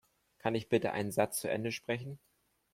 [0.39, 2.17] Kann ich bitte einen Satz zu Ende sprechen?